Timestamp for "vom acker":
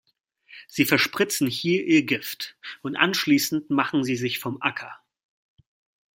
4.39-4.99